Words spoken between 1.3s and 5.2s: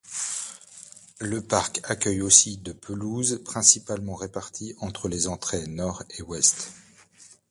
parc accueille aussi de pelouses principalement réparties entre